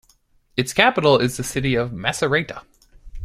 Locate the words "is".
1.19-1.37